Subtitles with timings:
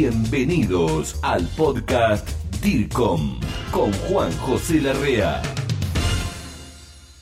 [0.00, 2.26] Bienvenidos al podcast
[2.62, 3.38] DIRCOM
[3.70, 5.42] con Juan José Larrea.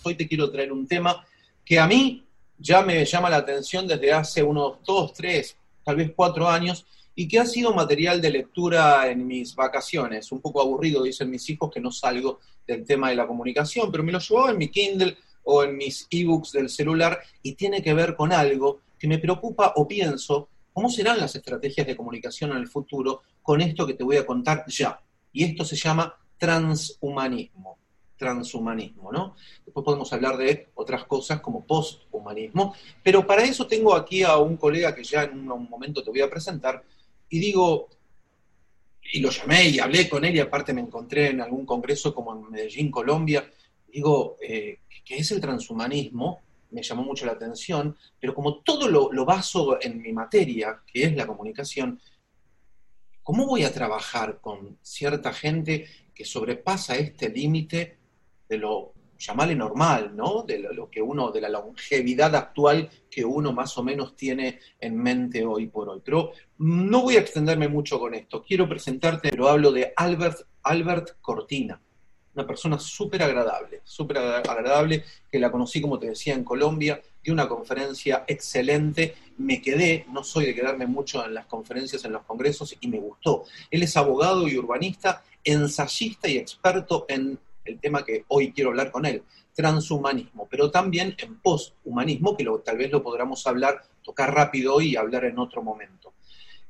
[0.04, 1.26] Hoy te quiero traer un tema
[1.64, 2.24] que a mí
[2.56, 6.86] ya me llama la atención desde hace unos dos, tres, tal vez cuatro años
[7.16, 10.30] y que ha sido material de lectura en mis vacaciones.
[10.30, 14.04] Un poco aburrido, dicen mis hijos, que no salgo del tema de la comunicación, pero
[14.04, 17.92] me lo llevaba en mi Kindle o en mis ebooks del celular y tiene que
[17.92, 20.48] ver con algo que me preocupa o pienso
[20.78, 24.24] cómo serán las estrategias de comunicación en el futuro con esto que te voy a
[24.24, 25.02] contar ya.
[25.32, 27.80] Y esto se llama transhumanismo.
[28.16, 29.34] Transhumanismo, ¿no?
[29.64, 34.56] Después podemos hablar de otras cosas como posthumanismo, pero para eso tengo aquí a un
[34.56, 36.84] colega que ya en un momento te voy a presentar
[37.28, 37.88] y digo,
[39.12, 42.32] y lo llamé y hablé con él y aparte me encontré en algún congreso como
[42.36, 43.50] en Medellín, Colombia,
[43.92, 46.40] digo, eh, ¿qué es el transhumanismo?
[46.70, 51.04] Me llamó mucho la atención, pero como todo lo, lo baso en mi materia, que
[51.04, 52.00] es la comunicación,
[53.22, 57.98] ¿cómo voy a trabajar con cierta gente que sobrepasa este límite
[58.48, 60.44] de lo llamarle normal, ¿no?
[60.44, 64.96] De lo, que uno, de la longevidad actual que uno más o menos tiene en
[64.96, 66.00] mente hoy por hoy.
[66.04, 68.44] Pero no voy a extenderme mucho con esto.
[68.44, 71.80] Quiero presentarte, pero hablo de Albert, Albert Cortina
[72.38, 77.32] una persona súper agradable, súper agradable, que la conocí, como te decía, en Colombia, dio
[77.32, 82.22] una conferencia excelente, me quedé, no soy de quedarme mucho en las conferencias, en los
[82.22, 83.44] congresos, y me gustó.
[83.72, 88.92] Él es abogado y urbanista, ensayista y experto en el tema que hoy quiero hablar
[88.92, 89.24] con él,
[89.54, 94.96] transhumanismo, pero también en posthumanismo, que tal vez lo podamos hablar, tocar rápido hoy y
[94.96, 96.12] hablar en otro momento.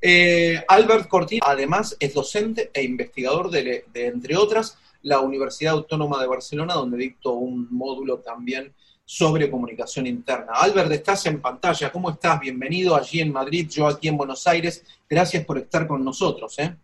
[0.00, 6.26] Eh, Albert Cortina, además, es docente e investigador de, entre otras, la Universidad Autónoma de
[6.26, 8.72] Barcelona, donde dicto un módulo también
[9.04, 10.52] sobre comunicación interna.
[10.52, 11.90] Albert, estás en pantalla.
[11.90, 12.40] ¿Cómo estás?
[12.40, 14.84] Bienvenido allí en Madrid, yo aquí en Buenos Aires.
[15.08, 16.58] Gracias por estar con nosotros.
[16.58, 16.76] ¿eh?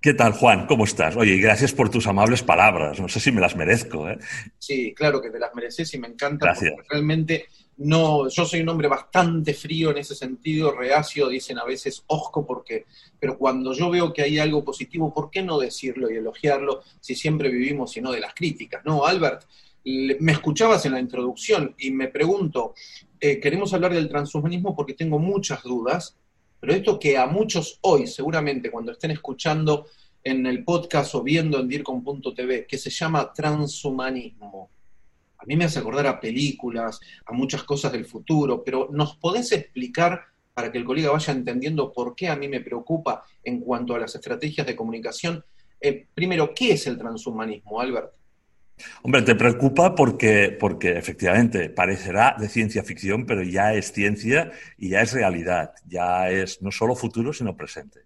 [0.00, 0.66] ¿Qué tal, Juan?
[0.66, 1.16] ¿Cómo estás?
[1.16, 3.00] Oye, gracias por tus amables palabras.
[3.00, 4.08] No sé si me las merezco.
[4.08, 4.18] ¿eh?
[4.58, 6.46] Sí, claro que te las mereces y me encanta.
[6.46, 6.74] Gracias.
[6.88, 12.04] realmente no, yo soy un hombre bastante frío en ese sentido, reacio, dicen a veces
[12.06, 12.86] osco, porque,
[13.18, 17.14] pero cuando yo veo que hay algo positivo, ¿por qué no decirlo y elogiarlo si
[17.14, 18.84] siempre vivimos sino de las críticas?
[18.84, 19.44] No, Albert,
[19.84, 22.74] me escuchabas en la introducción y me pregunto,
[23.20, 26.16] eh, queremos hablar del transhumanismo porque tengo muchas dudas,
[26.60, 29.86] pero esto que a muchos hoy, seguramente cuando estén escuchando
[30.22, 34.70] en el podcast o viendo en DIRCOM.tv, que se llama transhumanismo,
[35.38, 39.52] a mí me hace acordar a películas, a muchas cosas del futuro, pero ¿nos podés
[39.52, 40.22] explicar
[40.52, 43.98] para que el colega vaya entendiendo por qué a mí me preocupa en cuanto a
[43.98, 45.44] las estrategias de comunicación?
[45.80, 48.12] Eh, primero, ¿qué es el transhumanismo, Albert?
[49.02, 54.90] Hombre, te preocupa porque, porque efectivamente parecerá de ciencia ficción, pero ya es ciencia y
[54.90, 58.00] ya es realidad, ya es no solo futuro, sino presente.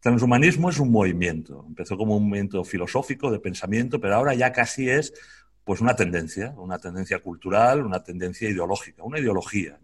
[0.00, 4.90] Transhumanismo es un movimiento, empezó como un movimiento filosófico de pensamiento, pero ahora ya casi
[4.90, 5.14] es
[5.64, 9.78] pues una tendencia, una tendencia cultural, una tendencia ideológica, una ideología.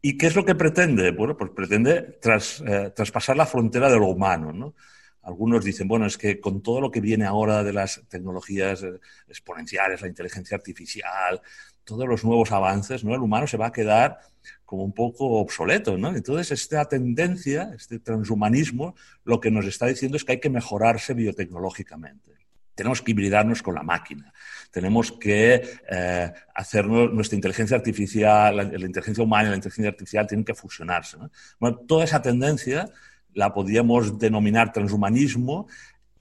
[0.00, 1.12] ¿Y qué es lo que pretende?
[1.12, 4.74] Bueno, pues pretende eh, traspasar la frontera de lo humano.
[5.22, 8.98] Algunos dicen, bueno, es que con todo lo que viene ahora de las tecnologías eh,
[9.28, 11.40] exponenciales, la inteligencia artificial,
[11.84, 13.14] todos los nuevos avances, ¿no?
[13.14, 14.18] El humano se va a quedar
[14.64, 16.08] como un poco obsoleto, ¿no?
[16.08, 21.14] Entonces, esta tendencia, este transhumanismo, lo que nos está diciendo es que hay que mejorarse
[21.14, 22.41] biotecnológicamente.
[22.74, 24.32] Tenemos que hibridarnos con la máquina.
[24.70, 30.44] Tenemos que eh, hacer nuestra inteligencia artificial, la, inteligencia humana y la inteligencia artificial tienen
[30.44, 31.18] que fusionarse.
[31.60, 32.88] Bueno, toda esa tendencia
[33.34, 35.66] la podríamos denominar transhumanismo,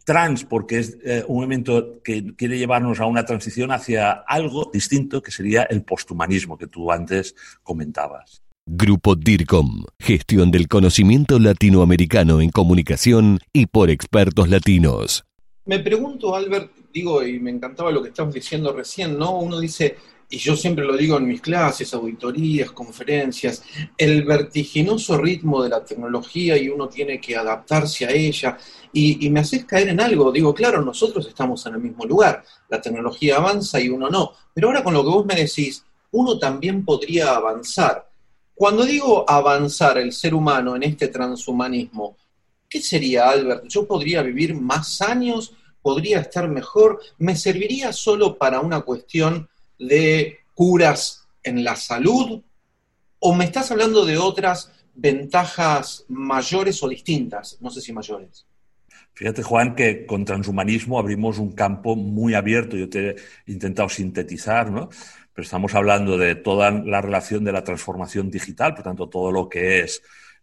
[0.05, 5.21] trans porque es eh, un movimiento que quiere llevarnos a una transición hacia algo distinto
[5.21, 8.41] que sería el posthumanismo que tú antes comentabas.
[8.65, 15.23] Grupo DIRCOM, gestión del conocimiento latinoamericano en comunicación y por expertos latinos.
[15.65, 19.37] Me pregunto, Albert, digo, y me encantaba lo que estabas diciendo recién, ¿no?
[19.37, 19.95] Uno dice,
[20.33, 23.63] y yo siempre lo digo en mis clases, auditorías, conferencias,
[23.97, 28.57] el vertiginoso ritmo de la tecnología y uno tiene que adaptarse a ella.
[28.93, 32.81] Y, me haces caer en algo, digo, claro, nosotros estamos en el mismo lugar, la
[32.81, 36.83] tecnología avanza y uno no, pero ahora con lo que vos me decís, uno también
[36.83, 38.09] podría avanzar.
[38.55, 42.17] Cuando digo avanzar el ser humano en este transhumanismo,
[42.71, 43.65] ¿Qué sería, Albert?
[43.67, 45.53] ¿Yo podría vivir más años?
[45.81, 47.01] ¿Podría estar mejor?
[47.17, 52.41] ¿Me serviría solo para una cuestión de curas en la salud?
[53.19, 57.57] ¿O me estás hablando de otras ventajas mayores o distintas?
[57.59, 58.45] No sé si mayores.
[59.15, 62.77] Fíjate, Juan, que con transhumanismo abrimos un campo muy abierto.
[62.77, 63.15] Yo te he
[63.47, 64.87] intentado sintetizar, ¿no?
[65.33, 69.49] Pero estamos hablando de toda la relación de la transformación digital, por tanto, todo lo
[69.49, 70.01] que es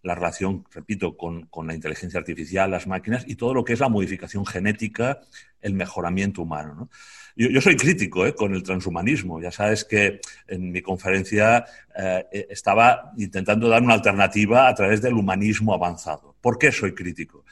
[0.09, 3.81] la relación, repito, con, con, la inteligencia artificial, las máquinas y todo lo que es
[3.81, 5.21] la modificación genética,
[5.61, 6.75] el mejoramiento humano.
[6.75, 6.89] ¿no?
[7.37, 8.35] Yo, soy crítico ¿eh?
[8.35, 9.39] con el transhumanismo.
[9.39, 15.13] Ya sabes que en mi conferencia eh, estaba intentando dar una alternativa a través del
[15.13, 16.35] humanismo avanzado.
[16.41, 17.45] ¿Por qué soy crítico?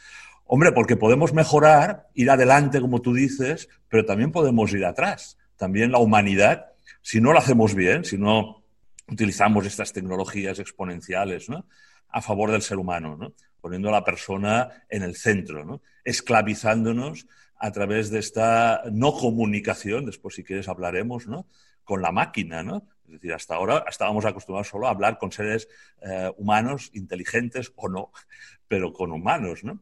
[0.47, 5.37] Hombre, porque podemos mejorar, ir adelante, como tú dices, pero también podemos ir atrás.
[5.57, 6.73] También la humanidad,
[7.03, 8.65] si no lo hacemos bien, si no
[9.09, 11.67] utilizamos estas tecnologías exponenciales ¿no?
[12.09, 13.33] A favor del ser humano, ¿no?
[13.61, 15.83] poniendo a la persona en el centro, ¿no?
[16.05, 17.27] esclavizándonos
[17.59, 21.27] a través de esta no comunicación, después si quieres hablaremos,
[21.85, 22.61] con la máquina.
[23.07, 25.69] Es decir, hasta ahora estábamos acostumbrados solo a hablar con seres
[26.03, 28.13] eh, humanos, inteligentes o no,
[28.69, 29.81] pero con humanos, ¿no?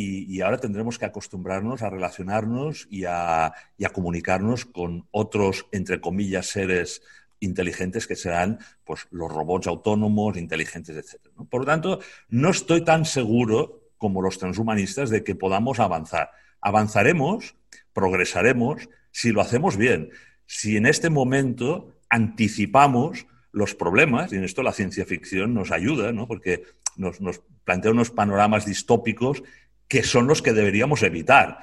[0.00, 6.00] Y, ahora tendremos que acostumbrarnos a relacionarnos y a, y a, comunicarnos con otros, entre
[6.00, 7.02] comillas, seres
[7.40, 11.20] inteligentes que serán pues, los robots autónomos, inteligentes, etc.
[11.48, 16.30] Por lo tanto, no estoy tan seguro como los transhumanistas de que podamos avanzar
[16.60, 17.56] avanzaremos,
[17.92, 20.10] progresaremos, si lo hacemos bien,
[20.46, 26.12] si en este momento anticipamos los problemas, y en esto la ciencia ficción nos ayuda,
[26.12, 26.26] ¿no?
[26.26, 26.64] porque
[26.96, 27.18] nos,
[27.64, 29.42] plantea unos panoramas distópicos
[29.88, 31.58] que son los que deberíamos evitar.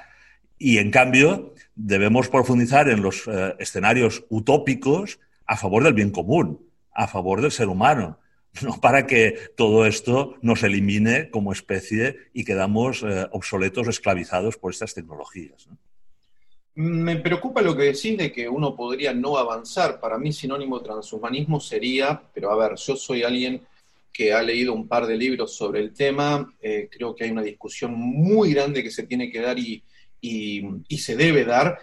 [0.58, 6.60] Y en cambio, debemos profundizar en los eh, escenarios utópicos a favor del bien común,
[6.92, 8.18] a favor del ser humano,
[8.62, 14.72] no para que todo esto nos elimine como especie y quedamos eh, obsoletos, esclavizados por
[14.72, 15.68] estas tecnologías.
[16.74, 19.98] Me preocupa lo que decís de que uno podría no avanzar.
[19.98, 23.62] Para mí sinónimo transhumanismo sería, pero a ver, yo soy alguien
[24.12, 27.42] que ha leído un par de libros sobre el tema, eh, creo que hay una
[27.42, 29.82] discusión muy grande que se tiene que dar y,
[30.98, 31.78] se debe dar.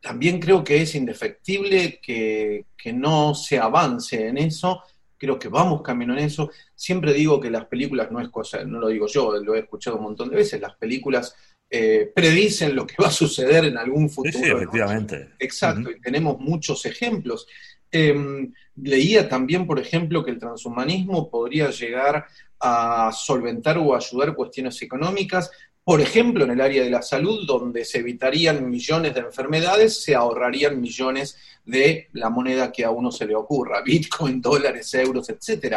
[0.00, 4.82] También creo que es indefectible que, que no se avance en eso
[5.18, 6.50] creo que vamos camino en eso.
[6.74, 9.96] Siempre digo que las películas no es cosa, no lo digo yo, lo he escuchado
[9.96, 11.34] un montón de veces, las películas
[11.68, 14.38] eh, predicen lo que va a suceder en algún futuro.
[14.38, 15.30] Sí, efectivamente.
[15.38, 17.46] Exacto, y tenemos muchos ejemplos.
[17.90, 22.26] Em, leía también, por ejemplo, que el transhumanismo podría llegar
[22.60, 25.50] a solventar o ayudar cuestiones económicas
[25.88, 30.14] por ejemplo, en el área de la salud, donde se evitarían millones de enfermedades, se
[30.14, 35.76] ahorrarían millones de la moneda que a uno se le ocurra, Bitcoin, dólares, euros, etc.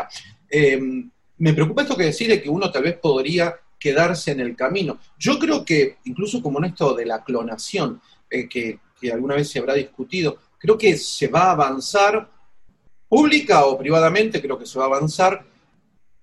[0.50, 5.00] Em, me preocupa esto que decir que uno tal vez podría quedarse en el camino.
[5.18, 8.80] Yo creo que, incluso como en esto de la clonación, eh, que
[9.14, 12.30] alguna vez se habrá discutido, creo que se va a avanzar,
[13.08, 15.51] pública o privadamente, creo que se va a avanzar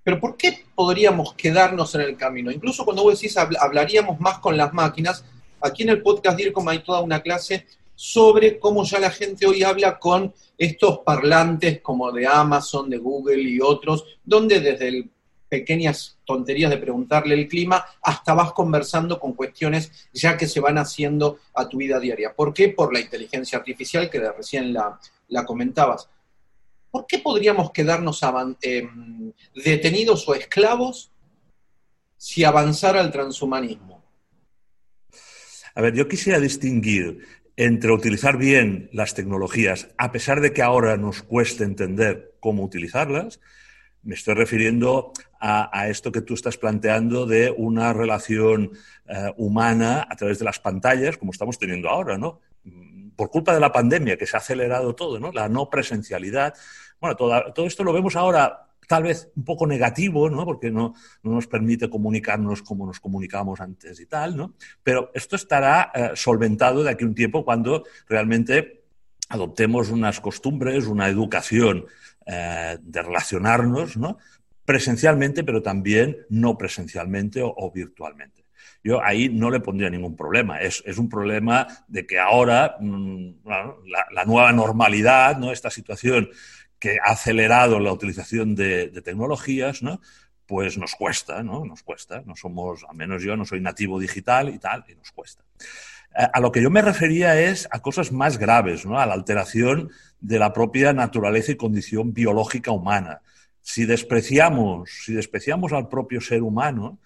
[0.08, 2.50] pero ¿por qué podríamos quedarnos en el camino?
[2.50, 5.22] Incluso cuando vos decís hablaríamos más con las máquinas,
[5.60, 9.62] aquí en el podcast DIRCOM hay toda una clase sobre cómo ya la gente hoy
[9.62, 15.10] habla con estos parlantes como de Amazon, de Google y otros, donde desde
[15.46, 20.78] pequeñas tonterías de preguntarle el clima hasta vas conversando con cuestiones ya que se van
[20.78, 22.32] haciendo a tu vida diaria.
[22.32, 22.70] ¿Por qué?
[22.70, 26.08] Por la inteligencia artificial que recién la, la comentabas.
[26.90, 28.20] ¿Por qué podríamos quedarnos
[28.62, 31.12] em, detenidos o esclavos
[32.16, 34.02] si avanzara el transhumanismo?
[35.74, 37.24] A ver, yo quisiera distinguir
[37.56, 43.40] entre utilizar bien las tecnologías, a pesar de que ahora nos cueste entender cómo utilizarlas,
[44.02, 48.72] me estoy refiriendo a, esto que tú estás planteando de una relación
[49.06, 52.40] eh, humana a través de las pantallas, como estamos teniendo ahora, ¿no?
[53.16, 55.32] Por culpa de la pandemia, que se ha acelerado todo, ¿no?
[55.32, 56.54] La no presencialidad,
[57.00, 60.44] bueno, todo, esto lo vemos ahora tal vez un poco negativo, ¿no?
[60.44, 64.54] Porque no, nos permite comunicarnos como nos comunicábamos antes y tal, ¿no?
[64.82, 68.82] Pero esto estará eh, solventado de aquí a un tiempo cuando realmente
[69.28, 71.84] adoptemos unas costumbres, una educación
[72.24, 74.18] eh, de relacionarnos, ¿no?
[74.64, 78.44] Presencialmente, pero también no presencialmente o, virtualmente.
[78.82, 80.60] Yo ahí no le pondría ningún problema.
[80.60, 85.52] Es, un problema de que ahora mm, la, la, nueva normalidad, ¿no?
[85.52, 86.30] esta situación
[86.78, 90.00] que ha acelerado la utilización de, tecnologías, ¿no?
[90.46, 91.66] pues nos cuesta, ¿no?
[91.66, 92.22] Nos cuesta.
[92.24, 95.44] No somos, al menos yo no soy nativo digital y tal, y nos cuesta.
[96.14, 98.98] A lo que yo me refería es a cosas más graves, ¿no?
[98.98, 103.20] A la alteración de la propia naturaleza y condición biológica humana.
[103.60, 106.98] Si despreciamos, si despreciamos al propio ser humano,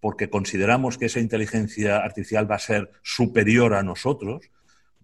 [0.00, 4.50] porque consideramos que esa inteligencia artificial va a ser superior a nosotros,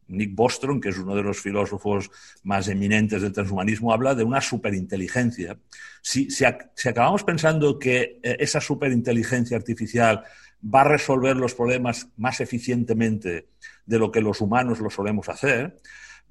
[0.09, 2.11] Nick Bostrom, que es uno de los filósofos
[2.43, 5.59] más eminentes del transhumanismo, habla de una superinteligencia.
[6.03, 10.25] Si, acabamos pensando que eh, esa superinteligencia artificial
[10.63, 13.49] va a resolver los problemas más eficientemente
[13.87, 15.81] de lo que los humanos lo solemos hacer,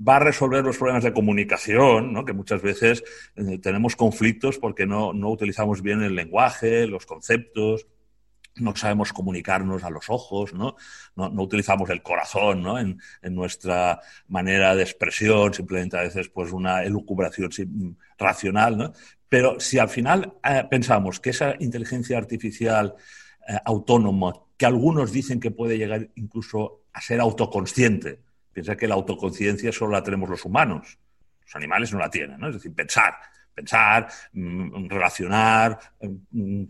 [0.06, 2.26] va a resolver los problemas de comunicación, ¿no?
[2.26, 3.04] que muchas veces
[3.36, 7.86] eh, tenemos conflictos porque no, no utilizamos bien el lenguaje, los conceptos,
[8.56, 10.76] no sabemos comunicarnos a los ojos, ¿no?
[11.16, 12.80] No, utilizamos el corazón ¿no?
[12.80, 18.94] en, nuestra manera de expresión, simplemente a veces pues una elucubración racional, ¿no?
[19.28, 22.96] Pero si al final eh, pensamos que esa inteligencia artificial
[23.48, 28.20] eh, autónoma, que algunos dicen que puede llegar incluso a ser autoconsciente,
[28.52, 31.00] piensa que la autoconciencia solo la tenemos los humanos,
[31.46, 32.48] los animales no la tienen, ¿no?
[32.50, 33.14] Es decir, pensar,
[33.54, 35.80] pensar, mm, relacionar,
[36.32, 36.64] mm,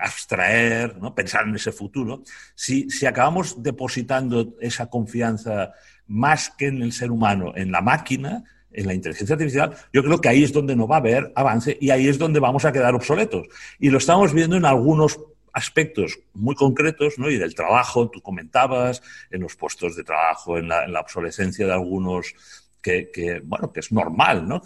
[0.00, 1.14] abstraer, ¿no?
[1.14, 2.22] pensar en ese futuro,
[2.54, 5.72] si, si, acabamos depositando esa confianza
[6.06, 10.20] más que en el ser humano, en la máquina, en la inteligencia artificial, yo creo
[10.20, 12.72] que ahí es donde no va a haber avance y ahí es donde vamos a
[12.72, 13.48] quedar obsoletos.
[13.78, 15.18] Y lo estamos viendo en algunos
[15.52, 17.30] aspectos muy concretos, ¿no?
[17.30, 22.34] Y del trabajo, tú comentabas, en los puestos de trabajo, en la obsolescencia de algunos
[23.12, 24.62] que, bueno, que es normal, ¿no?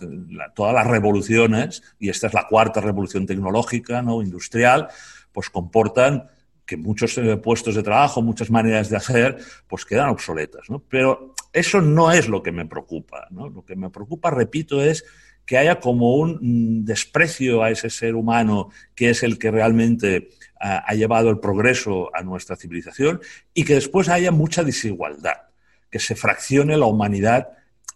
[0.54, 4.22] todas las revoluciones, y esta es la cuarta revolución tecnológica, ¿no?
[4.22, 4.88] industrial,
[5.32, 6.28] pues comportan
[6.64, 10.82] que muchos eh, puestos de trabajo, muchas maneras de hacer, pues quedan obsoletas, ¿no?
[10.88, 13.48] Pero eso no es lo que me preocupa, ¿no?
[13.48, 15.04] Lo que me preocupa, repito, es
[15.44, 20.28] que haya como un mm, desprecio a ese ser humano que es el que realmente
[20.60, 23.20] ha, ha llevado el progreso a nuestra civilización
[23.52, 25.48] y que después haya mucha desigualdad,
[25.90, 27.48] que se fraccione la humanidad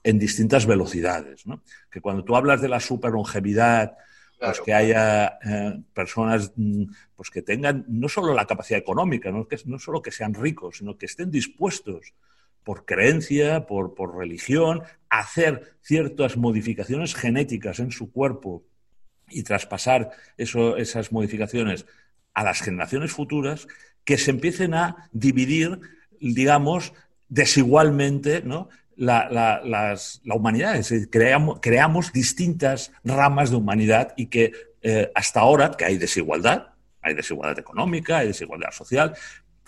[0.06, 1.46] en distintas velocidades.
[1.46, 1.62] ¿no?
[1.90, 3.96] Que cuando tú hablas de la superlongevidad,
[4.38, 6.84] pues que haya eh, personas mm,
[7.16, 9.48] pues que tengan no solo la capacidad económica, ¿no?
[9.48, 12.14] Que, no solo que sean ricos, sino que estén dispuestos
[12.62, 18.62] por creencia, por, por religión, a hacer ciertas modificaciones genéticas en su cuerpo
[19.28, 21.84] y traspasar eso, esas modificaciones
[22.32, 23.66] a las generaciones futuras,
[24.04, 25.80] que se empiecen a dividir,
[26.20, 26.92] digamos,
[27.28, 28.68] desigualmente ¿no?
[28.96, 35.40] La, la, humanidad, es decir, creamos, creamos, distintas ramas de humanidad y que eh, hasta
[35.40, 36.68] ahora, que hay desigualdad,
[37.02, 39.14] hay desigualdad económica, hay desigualdad social,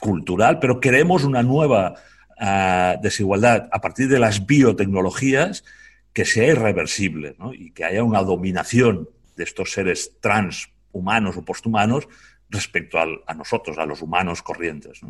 [0.00, 1.94] cultural, pero queremos una nueva
[2.38, 5.64] ah, desigualdad a partir de las biotecnologías
[6.12, 12.08] que sea irreversible y que haya una dominación de estos seres transhumanos o posthumanos
[12.50, 15.00] respecto a nosotros, a los humanos corrientes.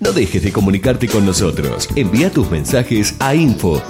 [0.00, 1.88] Dejes de comunicarte con nosotros.
[1.96, 3.82] Envía tus mensajes a info.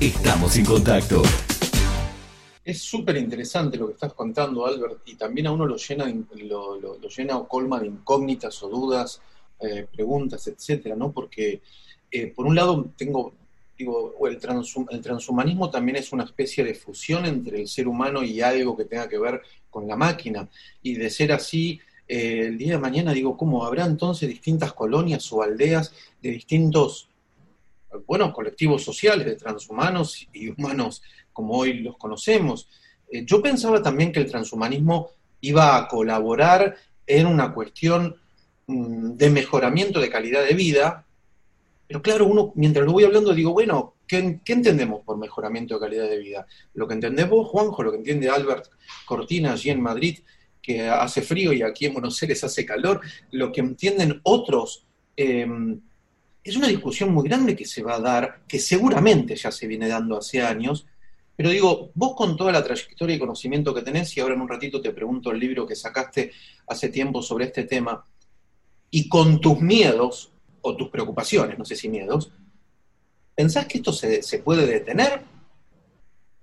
[0.00, 1.22] Estamos en contacto.
[2.64, 6.12] Es súper interesante lo que estás contando, Albert, y también a uno lo llena,
[6.44, 9.20] lo, llena o colma de incógnitas o dudas,
[9.60, 11.10] eh, preguntas, etcétera, ¿no?
[11.10, 11.60] Porque,
[12.10, 13.34] eh, por un lado, tengo,
[13.76, 14.38] digo, el,
[14.90, 18.84] el transhumanismo también es una especie de fusión entre el ser humano y algo que
[18.84, 20.48] tenga que ver con la máquina,
[20.82, 21.80] y de ser así,
[22.12, 27.08] eh, el día de mañana digo, ¿cómo habrá entonces distintas colonias o aldeas de distintos,
[28.04, 32.68] bueno, colectivos sociales, de transhumanos y humanos como hoy los conocemos?
[33.08, 36.74] Eh, yo pensaba también que el transhumanismo iba a colaborar
[37.06, 38.16] en una cuestión
[38.66, 41.06] mm, de mejoramiento de calidad de vida,
[41.86, 45.80] pero claro, uno, mientras lo voy hablando, digo, bueno, ¿qué, ¿qué, entendemos por mejoramiento de
[45.80, 46.44] calidad de vida?
[46.74, 48.66] Lo que entendemos, Juanjo, lo que entiende Albert
[49.06, 50.18] Cortina allí en Madrid,
[50.70, 53.00] que hace frío y aquí en Buenos Aires hace calor,
[53.32, 54.84] lo que entienden otros,
[55.16, 55.80] em,
[56.44, 59.88] es una discusión muy grande que se va a dar, que seguramente ya se viene
[59.88, 60.86] dando hace años,
[61.36, 64.48] pero digo, vos con toda la trayectoria y conocimiento que tenés, y ahora en un
[64.48, 66.32] ratito te pregunto el libro que sacaste
[66.68, 68.04] hace tiempo sobre este tema,
[68.90, 72.30] y con tus miedos, o tus preocupaciones, no sé si miedos,
[73.34, 75.22] ¿pensás que esto se, se puede detener?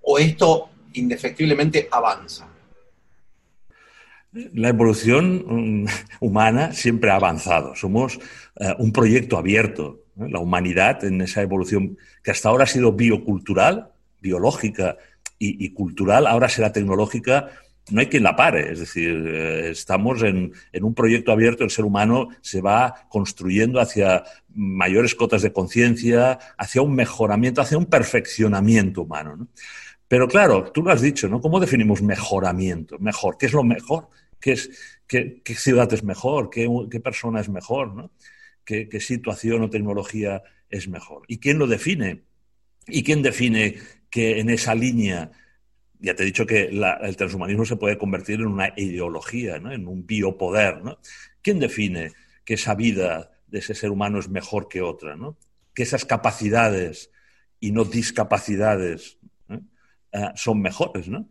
[0.02, 2.57] ¿O esto indefectiblemente avanza?
[4.32, 5.86] La evolución mm,
[6.20, 7.74] humana siempre ha avanzado.
[7.74, 8.18] Somos
[8.56, 10.04] eh, un proyecto abierto.
[10.16, 14.96] La humanidad en esa evolución que hasta ahora ha sido biocultural, biológica
[15.38, 17.50] y, cultural, ahora será tecnológica.
[17.90, 18.72] No hay quien la pare.
[18.72, 21.62] Es decir, eh, estamos en, un proyecto abierto.
[21.62, 27.78] El ser humano se va construyendo hacia mayores cotas de conciencia, hacia un mejoramiento, hacia
[27.78, 29.46] un perfeccionamiento humano.
[30.08, 31.40] Pero claro, tú lo has dicho, ¿no?
[31.40, 32.98] ¿Cómo definimos mejoramiento?
[32.98, 34.08] Mejor, ¿qué es lo mejor?
[34.40, 34.70] ¿Qué, es,
[35.06, 36.48] qué, ciudad es mejor?
[36.48, 38.10] ¿Qué, persona es mejor?
[38.64, 41.22] ¿Qué, situación o tecnología es mejor?
[41.28, 42.22] ¿Y quién lo define?
[42.86, 43.76] ¿Y quién define
[44.08, 45.30] que en esa línea,
[45.98, 46.70] ya te he dicho que
[47.02, 49.72] el transhumanismo se puede convertir en una ideología, ¿no?
[49.72, 50.82] en un biopoder?
[50.82, 50.98] ¿no?
[51.42, 52.12] ¿Quién define
[52.46, 55.18] que esa vida de ese ser humano es mejor que otra?
[55.74, 57.10] Que esas capacidades
[57.60, 59.18] y no discapacidades
[60.12, 61.28] eh, son mejores, ¿no?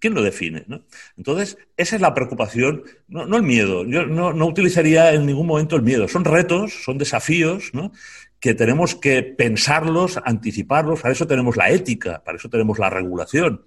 [0.00, 0.64] ¿Quién lo define?
[0.66, 0.82] ¿no?
[1.16, 3.84] Entonces, esa es la preocupación, no, el miedo.
[3.84, 6.08] Yo no, utilizaría en ningún momento el miedo.
[6.08, 7.92] Son retos, son desafíos ¿no?
[8.40, 13.62] que tenemos que pensarlos, anticiparlos, para eso tenemos la ética, para eso tenemos la regulación.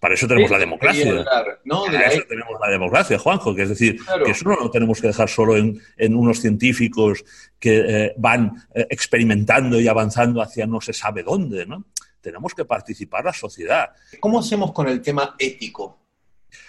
[0.00, 1.24] Para eso tenemos la democracia.
[1.24, 5.06] para eso tenemos la democracia, Juanjo, que es decir, que eso no lo tenemos que
[5.06, 5.80] dejar solo en,
[6.14, 7.24] unos científicos
[7.58, 11.86] que eh, van eh, experimentando y avanzando hacia no se sabe dónde, ¿no?
[12.24, 13.90] Tenemos que participar la sociedad.
[14.18, 15.98] ¿Cómo hacemos con el tema ético?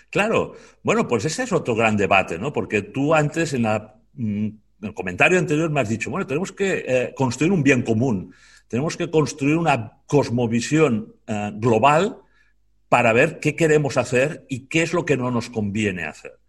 [0.09, 2.51] Claro, bueno, pues ese es otro gran debate, ¿no?
[2.51, 4.47] Porque tú antes en, mm,
[4.81, 8.35] el comentario anterior me has dicho, bueno, tenemos que eh, construir un bien común,
[8.67, 11.15] tenemos que construir una cosmovisión
[11.53, 12.17] global
[12.89, 16.39] para ver qué queremos hacer y qué es lo que no nos conviene hacer.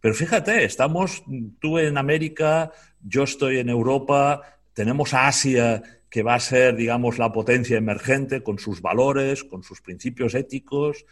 [0.00, 1.22] Pero fíjate, estamos
[1.60, 4.42] tú en América, yo estoy en Europa,
[4.80, 9.62] tenemos a Asia que va a ser, digamos, la potencia emergente con sus valores, con
[9.62, 11.04] sus principios éticos,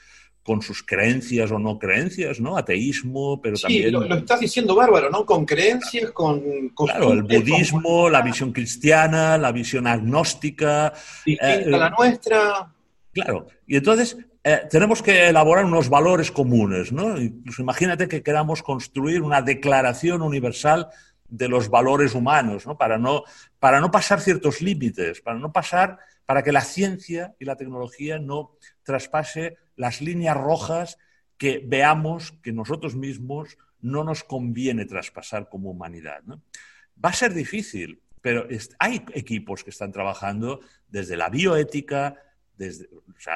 [0.43, 2.57] con sus creencias o no creencias, ¿no?
[2.57, 3.93] Ateísmo, pero también...
[3.93, 5.27] Lo, lo estás diciendo bárbaro, ¿no?
[5.27, 6.71] Con creencias, con...
[6.71, 10.95] Claro, el budismo, la visión cristiana, la visión agnóstica...
[11.27, 12.73] Distinta a la nuestra.
[13.13, 17.21] Claro, y entonces eh, tenemos que elaborar unos valores comunes, ¿no?
[17.21, 20.89] Incluso imagínate que queramos construir una declaración universal
[21.29, 22.77] de los valores humanos, ¿no?
[22.77, 23.25] Para no,
[23.59, 28.19] para no pasar ciertos límites, para no pasar, para que la ciencia y la tecnología
[28.19, 30.99] no traspase las líneas rojas
[31.37, 36.23] que veamos que nosotros mismos no nos conviene traspasar como humanidad.
[37.03, 38.47] Va a ser difícil, pero
[38.79, 42.17] hay equipos que están trabajando desde la bioética,
[42.59, 42.89] desde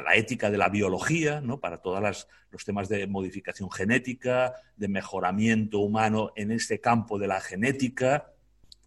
[0.05, 1.61] la ética de la biología, ¿no?
[1.61, 7.41] para todos los temas de modificación genética, de mejoramiento humano en este campo de la
[7.41, 8.33] genética,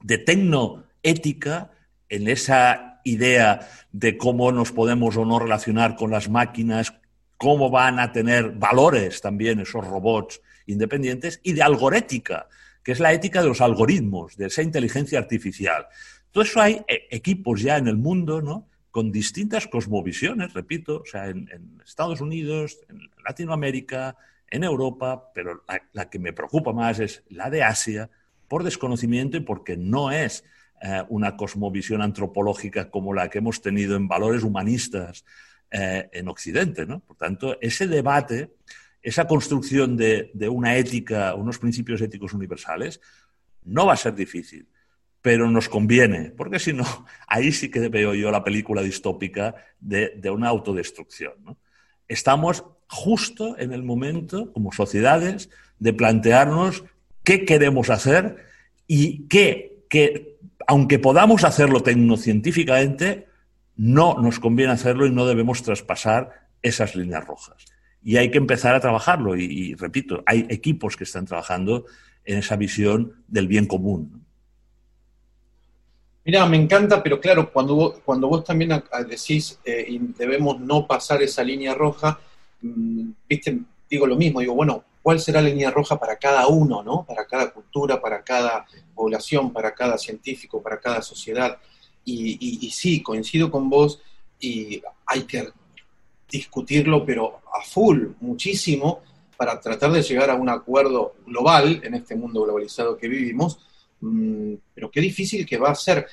[0.01, 1.71] de tecnoética,
[2.09, 6.93] en esa idea de cómo nos podemos o no relacionar con las máquinas,
[7.37, 12.47] cómo van a tener valores también esos robots independientes, y de algorética,
[12.83, 15.87] que es la ética de los algoritmos, de esa inteligencia artificial.
[16.31, 18.67] Todo eso hay eh, equipos ya en el mundo, ¿no?
[18.95, 21.49] Con distintas cosmovisiones, repito, o sea, en,
[21.83, 24.15] Estados Unidos, en Latinoamérica,
[24.49, 28.09] en Europa, pero la, que me preocupa más es la de Asia,
[28.47, 30.45] por desconocimiento y porque no es
[30.81, 35.25] eh, una cosmovisión antropológica como la que hemos tenido en valores humanistas
[35.71, 36.85] eh, en Occidente.
[36.85, 37.01] ¿no?
[37.01, 38.55] Por tanto, ese debate,
[39.01, 43.01] esa construcción de, de una ética, unos principios éticos universales,
[43.65, 44.69] no va a ser difícil
[45.25, 46.85] pero nos conviene, porque si no,
[47.27, 51.33] ahí sí que veo yo la película distópica de, una autodestrucción.
[52.07, 56.83] Estamos justo en el momento, como sociedades, de plantearnos
[57.23, 58.35] qué queremos hacer
[58.85, 63.25] y qué, que, aunque podamos hacerlo tecnocientíficamente,
[63.75, 67.65] no nos conviene hacerlo y no debemos traspasar esas líneas rojas.
[68.03, 69.35] Y hay que empezar a trabajarlo.
[69.35, 71.85] Y, repito, hay equipos que están trabajando
[72.25, 74.24] en esa visión del bien común.
[76.25, 80.87] Mira, me encanta, pero claro, cuando vos, cuando vos también decís eh, y debemos no
[80.87, 82.19] pasar esa línea roja,
[82.61, 86.81] mm, viste, digo lo mismo, digo, bueno, ¿cuál será la línea roja para cada uno,
[86.81, 87.05] ¿no?
[87.05, 91.59] Para cada cultura, para cada población, para cada científico, para cada sociedad.
[92.03, 94.01] Y, y sí, coincido con vos
[94.39, 95.49] y hay que
[96.27, 99.03] discutirlo, pero a full, muchísimo,
[99.37, 103.59] para tratar de llegar a un acuerdo global en este mundo globalizado que vivimos
[104.01, 106.05] Mm, pero qué difícil que va a ser.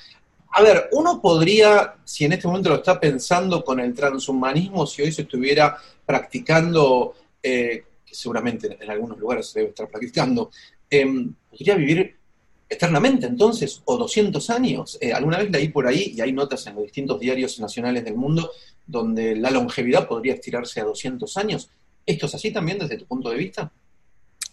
[0.55, 5.01] A ver, uno podría, si en este momento lo está pensando con el transhumanismo, si
[5.01, 10.51] hoy se estuviera practicando, eh, que seguramente en algunos lugares se debe estar practicando,
[10.89, 12.15] em, podría vivir
[12.69, 14.97] eternamente entonces, o 200 años.
[15.01, 18.15] Eh, alguna vez leí por ahí, y hay notas en los distintos diarios nacionales del
[18.15, 18.51] mundo,
[18.85, 21.69] donde la longevidad podría estirarse a 200 años.
[22.05, 23.71] ¿Esto es así también desde tu punto de vista?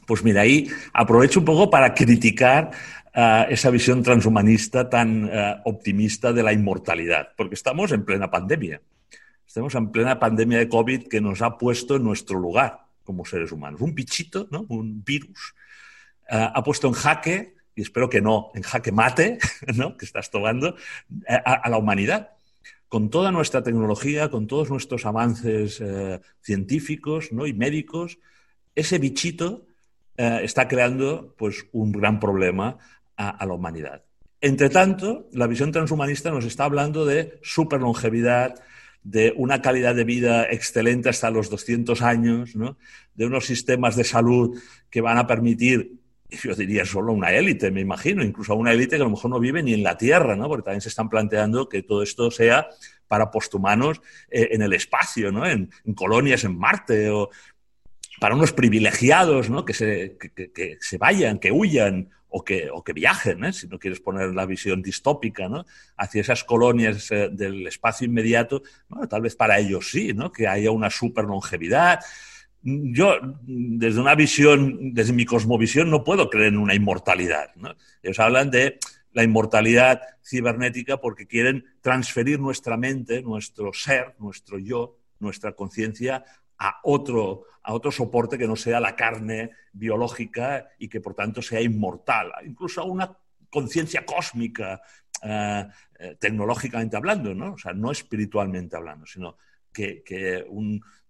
[0.06, 2.70] Pues mira, ahí aprovecho un poco para criticar
[3.12, 8.80] esa visión transhumanista tan eh, optimista de la inmortalidad, porque estamos en plena pandemia.
[9.46, 13.50] Estamos en plena pandemia de COVID que nos ha puesto en nuestro lugar como seres
[13.50, 13.80] humanos.
[13.80, 14.64] Un bichito, ¿no?
[14.68, 15.54] un virus,
[16.30, 19.38] eh, ha puesto en jaque, y espero que no, en jaque mate,
[19.74, 19.96] ¿no?
[19.96, 20.76] que estás tomando,
[21.28, 22.30] eh, a, la humanidad
[22.88, 25.80] con toda nuestra tecnología, con todos nuestros avances
[26.40, 27.46] científicos ¿no?
[27.46, 28.18] y médicos,
[28.74, 29.64] ese bichito
[30.16, 32.78] está creando pues, un gran problema
[33.20, 34.02] a, la humanidad.
[34.40, 38.54] Entre tanto, la visión transhumanista nos está hablando de superlongevidad,
[39.02, 42.52] de una calidad de vida excelente hasta los 200 años,
[43.14, 45.96] de unos sistemas de salud que van a permitir,
[46.30, 49.30] yo diría solo una élite, me imagino, incluso a una élite que a lo mejor
[49.30, 50.48] no vive ni en la Tierra, ¿no?
[50.48, 52.68] porque también se están planteando que todo esto sea
[53.08, 55.46] para posthumanos eh, en el espacio, ¿no?
[55.46, 57.10] en, colonias en Marte.
[57.10, 57.30] O...
[58.20, 59.64] para unos privilegiados, ¿no?
[59.64, 63.52] que, se vayan, que huyan o que, o que viajen, ¿eh?
[63.52, 65.66] si no quieres poner la visión distópica, ¿no?
[65.96, 70.32] hacia esas colonias eh, del espacio inmediato, bueno, tal vez para ellos sí, ¿no?
[70.32, 72.00] que haya una super longevidad.
[72.62, 77.50] Yo, desde una visión, desde mi cosmovisión, no puedo creer en una inmortalidad.
[78.02, 78.78] Ellos hablan de
[79.12, 86.24] la inmortalidad cibernética porque quieren transferir nuestra mente, nuestro ser, nuestro yo, nuestra conciencia
[86.60, 91.42] a otro, a otro soporte que no sea la carne biológica y que por tanto
[91.42, 93.16] sea inmortal, incluso a una
[93.48, 94.80] conciencia cósmica,
[95.22, 95.66] eh,
[95.98, 97.54] eh, tecnológicamente hablando, ¿no?
[97.54, 99.36] O sea, no espiritualmente hablando, sino
[99.72, 100.04] que,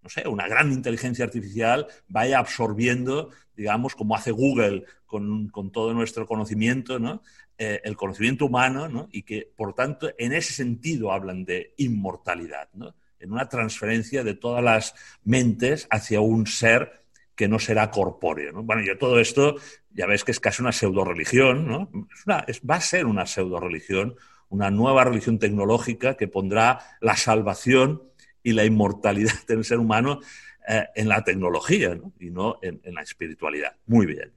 [0.02, 6.26] no sé, una gran inteligencia artificial vaya absorbiendo, digamos, como hace Google con, todo nuestro
[6.26, 7.22] conocimiento, ¿no?
[7.58, 9.08] Eh, el conocimiento humano, ¿no?
[9.12, 12.70] y que, por tanto, en ese sentido hablan de inmortalidad.
[12.72, 12.94] ¿no?
[13.20, 17.04] En una transferencia de todas las mentes hacia un ser
[17.36, 18.62] que no será corpóreo.
[18.62, 19.56] Bueno, yo todo esto,
[19.90, 21.90] ya ves que es casi una pseudo religión, ¿no?
[22.28, 24.16] va a ser una pseudo religión,
[24.50, 28.02] una nueva religión tecnológica que pondrá la salvación
[28.42, 30.20] y la inmortalidad del ser humano
[30.68, 33.74] eh, en la tecnología y no en, la espiritualidad.
[33.86, 34.32] Muy bien.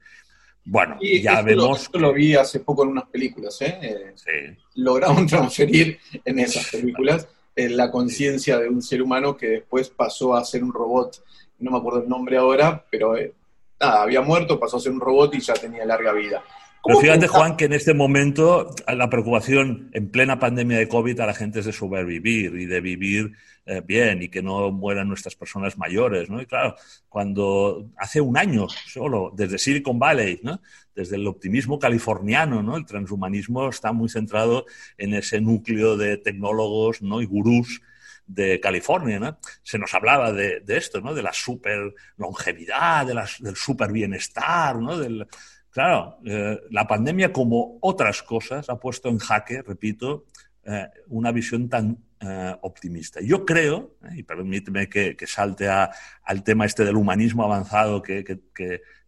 [0.64, 1.82] Bueno, ya vemos.
[1.82, 3.78] esto lo vi hace poco en unas películas, ¿eh?
[3.82, 4.56] eh sí.
[4.76, 10.34] Lograron transferir en esas películas en la conciencia de un ser humano que después pasó
[10.34, 11.22] a ser un robot.
[11.58, 13.32] No me acuerdo el nombre ahora, pero eh,
[13.80, 16.42] nada, había muerto, pasó a ser un robot y ya tenía larga vida.
[16.86, 21.26] Pero fíjate, Juan, que en este momento la preocupación en plena pandemia de COVID a
[21.26, 23.32] la gente es de sobrevivir y de vivir
[23.64, 26.42] eh, bien y que no mueran nuestras personas mayores, ¿no?
[26.42, 26.76] Y claro,
[27.08, 30.60] cuando hace un año solo, desde Silicon Valley, ¿no?
[30.94, 32.76] Desde el optimismo californiano, ¿no?
[32.76, 34.66] El transhumanismo está muy centrado
[34.98, 37.22] en ese núcleo de tecnólogos, ¿no?
[37.22, 37.80] Y gurús
[38.26, 39.38] de California, ¿no?
[39.62, 41.14] Se nos hablaba de, esto, ¿no?
[41.14, 44.98] De la super longevidad, de del super bienestar, ¿no?
[44.98, 45.26] Del,
[45.74, 50.24] Claro, eh, la pandemia, como otras cosas, ha puesto en jaque, repito,
[50.62, 53.18] eh, una visión tan eh, optimista.
[53.20, 58.24] Yo creo, y permíteme que, salte al tema este del humanismo avanzado, que,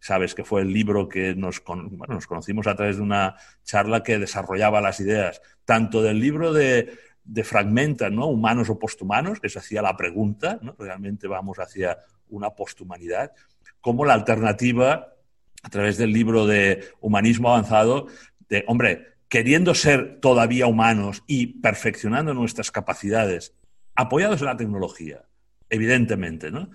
[0.01, 1.63] sabes que fue el libro que nos,
[2.09, 6.99] nos conocimos a través de una charla que desarrollaba las ideas, tanto del libro de,
[7.23, 8.27] de Fragmenta, ¿no?
[8.27, 10.75] Humanos o posthumanos, que se hacía la pregunta, ¿no?
[10.77, 13.31] Realmente vamos hacia una posthumanidad,
[13.79, 15.13] como la alternativa
[15.63, 18.07] a través del libro de Humanismo Avanzado,
[18.49, 23.53] de, hombre, queriendo ser todavía humanos y perfeccionando nuestras capacidades,
[23.95, 25.23] apoyados en la tecnología,
[25.69, 26.69] evidentemente, ¿no?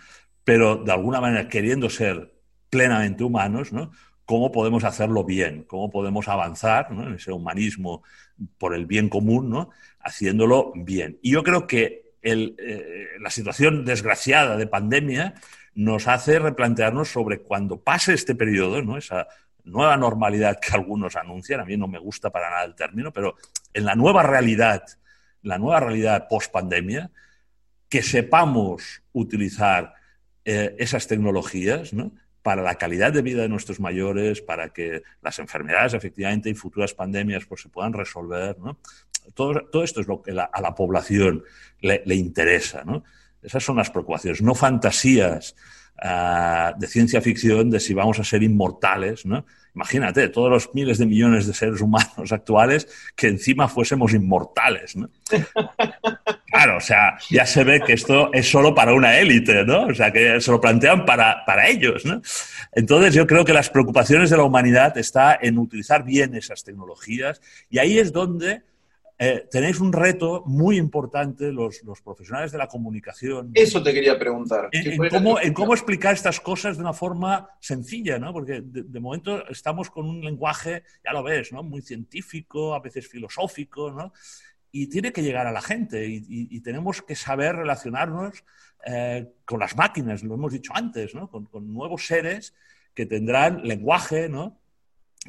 [0.45, 2.35] Pero de alguna manera queriendo ser
[2.69, 3.93] plenamente humanos, ¿no?
[4.25, 5.65] ¿Cómo podemos hacerlo bien?
[5.65, 8.03] ¿Cómo podemos avanzar en ese humanismo
[8.59, 9.71] por el bien común, ¿no?
[10.01, 11.19] Haciéndolo bien.
[11.23, 12.55] Y yo creo que eh,
[13.21, 15.35] la situación desgraciada de pandemia
[15.75, 18.99] nos hace replantearnos sobre cuando pase este periodo, ¿no?
[18.99, 19.27] esa
[19.65, 23.37] nueva normalidad que algunos anuncian, a mí no me gusta para nada el término, pero
[23.73, 24.85] en la nueva realidad,
[25.43, 27.11] la nueva realidad post pandemia,
[27.89, 29.95] que sepamos utilizar
[30.45, 31.93] eh, esas tecnologías
[32.43, 36.95] para la calidad de vida de nuestros mayores, para que las enfermedades efectivamente y futuras
[36.95, 38.57] pandemias pues, se puedan resolver.
[39.35, 41.45] Todo, esto es lo que a la población
[41.81, 42.83] le, le interesa.
[42.85, 43.05] ¿no?
[43.43, 45.57] Esas son las preocupaciones, no fantasías
[46.01, 49.45] ah, de ciencia ficción de si vamos a ser inmortales, ¿no?
[49.75, 55.09] Imagínate, todos los miles de millones de seres humanos actuales que encima fuésemos inmortales, ¿no?
[56.47, 59.87] Claro, o sea, ya se ve que esto es solo para una élite, ¿no?
[59.87, 62.21] O sea, que se lo plantean para, para ellos, ¿no?
[62.73, 67.41] Entonces, yo creo que las preocupaciones de la humanidad está en utilizar bien esas tecnologías
[67.71, 68.63] y ahí es donde
[69.25, 73.53] eh, tenéis un reto muy importante los, profesionales de la comunicación.
[73.55, 74.69] Eso te quería preguntar.
[74.73, 78.33] En, cómo, explicar estas cosas de una forma sencilla, ¿no?
[78.33, 81.63] Porque de, momento estamos con un lenguaje, ya lo ves, ¿no?
[81.63, 84.13] Muy científico, a veces filosófico, ¿no?
[84.73, 88.43] Y tiene que llegar a la gente y, tenemos que saber relacionarnos
[88.85, 91.31] eh, con las máquinas, lo hemos dicho antes, ¿no?
[91.31, 92.55] Con, nuevos seres
[92.93, 94.59] que tendrán lenguaje, ¿no?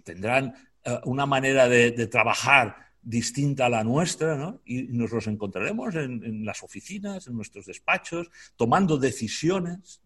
[0.03, 4.61] Tendrán eh, una manera de, de trabajar distinta a la nuestra, ¿no?
[4.65, 10.01] Y nos los encontraremos en, las oficinas, en nuestros despachos, tomando decisiones,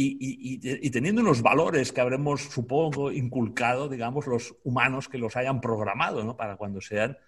[0.00, 6.22] y, teniendo unos valores que habremos, supongo, inculcado, digamos, los humanos que los hayan programado,
[6.22, 6.36] ¿no?
[6.36, 7.18] Para cuando sean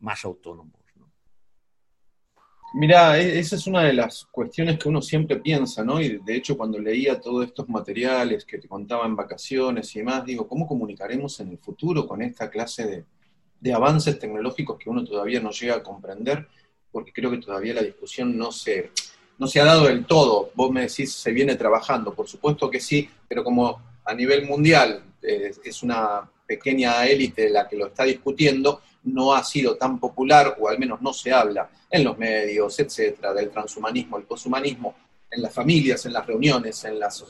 [0.00, 0.78] más autónomos.
[0.96, 1.10] ¿no?
[2.74, 6.02] Mira, e, esa es una de las cuestiones que uno siempre piensa, ¿no?
[6.02, 10.46] Y de hecho, cuando leía todos estos materiales que te contaban vacaciones y demás, digo,
[10.46, 13.04] ¿cómo comunicaremos en el futuro con esta clase de,
[13.60, 16.46] de avances tecnológicos que uno todavía no llega a comprender,
[16.90, 18.90] porque creo que todavía la discusión no se,
[19.38, 20.50] no se ha dado del todo.
[20.54, 25.02] Vos me decís, se viene trabajando, por supuesto que sí, pero como a nivel mundial
[25.22, 30.56] eh, es una pequeña élite la que lo está discutiendo, no ha sido tan popular,
[30.58, 34.94] o al menos no se habla en los medios, etcétera, del transhumanismo, el poshumanismo,
[35.30, 37.24] en las familias, en las reuniones, en las...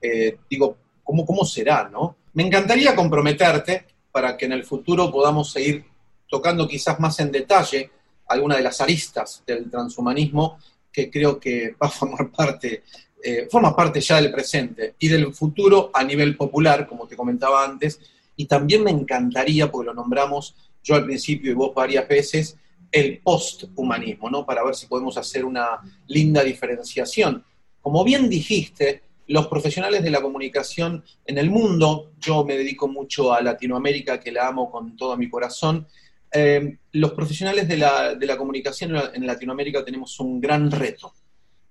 [0.00, 2.16] Eh, digo, ¿cómo, ¿cómo será, no?
[2.34, 5.84] Me encantaría comprometerte para que en el futuro podamos seguir
[6.28, 7.90] tocando quizás más en detalle
[8.28, 10.58] alguna de las aristas del transhumanismo
[10.92, 12.84] que creo que va a formar parte,
[13.22, 17.64] eh, forma parte ya del presente y del futuro a nivel popular, como te comentaba
[17.64, 17.98] antes,
[18.36, 22.56] y también me encantaría, porque lo nombramos yo al principio y vos varias veces,
[22.90, 24.44] el posthumanismo, ¿no?
[24.44, 27.42] Para ver si podemos hacer una linda diferenciación.
[27.80, 33.32] Como bien dijiste, los profesionales de la comunicación en el mundo, yo me dedico mucho
[33.32, 35.86] a Latinoamérica, que la amo con todo mi corazón,
[36.30, 41.14] eh, los profesionales de la, comunicación en Latinoamérica tenemos un gran reto.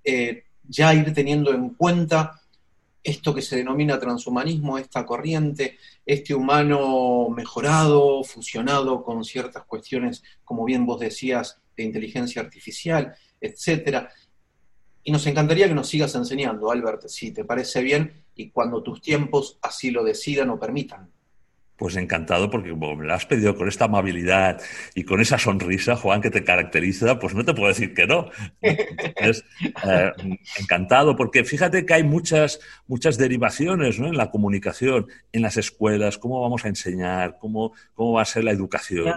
[0.02, 2.40] Eh, ya ir teniendo en cuenta
[3.02, 10.64] esto que se denomina transhumanismo, esta corriente, este humano mejorado, fusionado con ciertas cuestiones, como
[10.64, 14.10] bien vos decías, de inteligencia artificial, etcétera.
[15.04, 19.00] Y nos encantaría que nos sigas enseñando, Albert, si te parece bien y cuando tus
[19.00, 21.10] tiempos así lo decidan o permitan.
[21.82, 24.60] Pues encantado, porque me lo has pedido con esta amabilidad
[24.94, 28.30] y con esa sonrisa, Juan, que te caracteriza, pues no te puedo decir que no.
[28.60, 29.42] Es
[29.84, 30.12] eh,
[30.60, 34.06] encantado, porque fíjate que hay muchas, muchas derivaciones ¿no?
[34.06, 38.44] en la comunicación, en las escuelas, cómo vamos a enseñar, cómo, cómo va a ser
[38.44, 39.12] la educación,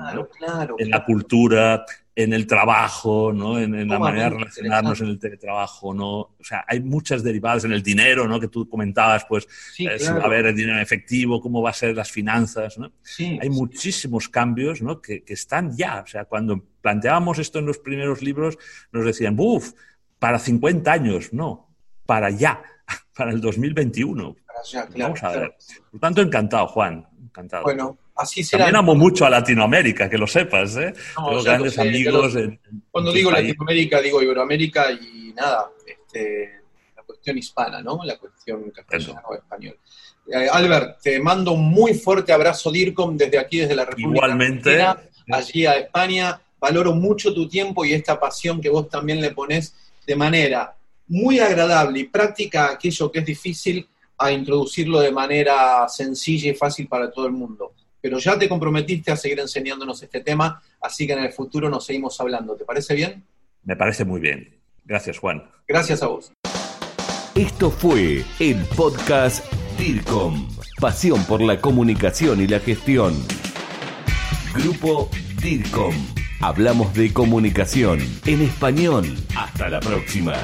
[0.80, 1.86] en la cultura,
[2.18, 3.60] en el trabajo, ¿no?
[3.60, 6.12] En, la manera de relacionarnos en el teletrabajo, ¿no?
[6.16, 8.40] O sea, hay muchas derivadas en el dinero, ¿no?
[8.40, 9.46] Que tú comentabas, pues,
[9.78, 12.94] eh, si va a haber el dinero efectivo, cómo va a ser las finanzas, ¿no?
[13.20, 15.02] Hay muchísimos cambios, ¿no?
[15.02, 16.02] Que, que, están ya.
[16.02, 18.58] O sea, cuando planteábamos esto en los primeros libros,
[18.94, 19.74] nos decían, ¡buf!
[20.18, 21.76] Para 50 años, no,
[22.06, 22.64] para ya,
[23.16, 24.36] para el 2021.
[24.48, 25.56] Para ya, claro, Vamos a ver.
[25.92, 27.64] Por tanto, encantado, Juan, encantado.
[27.64, 28.66] Bueno, así será.
[28.66, 30.94] También amo mucho a Latinoamérica, que lo sepas, ¿eh?
[31.16, 32.34] Tengo grandes amigos.
[32.92, 36.62] cuando digo Latinoamérica, digo Iberoamérica y nada, este,
[36.96, 38.00] la cuestión hispana, ¿no?
[38.04, 39.78] La cuestión castellano o español.
[40.28, 44.86] Eh, Albert, te mando un muy fuerte abrazo, DIRCOM, desde aquí, desde la República Igualmente.
[45.32, 46.42] allí a España.
[46.60, 49.76] Valoro mucho tu tiempo y esta pasión que vos también le pones
[50.08, 50.76] de manera
[51.08, 56.88] muy agradable y práctica aquello que es difícil a introducirlo de manera sencilla y fácil
[56.88, 57.74] para todo el mundo
[58.06, 61.88] pero ya te comprometiste a seguir enseñándonos este tema, así que en el futuro nos
[61.88, 62.56] seguimos hablando.
[62.56, 63.24] ¿Te parece bien?
[63.64, 64.60] Me parece muy bien.
[64.84, 65.44] Gracias, Juan.
[65.68, 66.32] Gracias a vos.
[67.34, 69.44] Esto fue el podcast
[69.80, 70.48] DIRCOM,
[70.80, 73.16] pasión por la comunicación y la gestión.
[74.54, 75.10] Grupo
[75.42, 75.96] DIRCOM.
[76.42, 79.16] Hablamos de comunicación en español.
[79.36, 80.36] Hasta la próxima.